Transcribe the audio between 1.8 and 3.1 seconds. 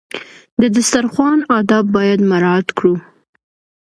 باید مراعات کړو.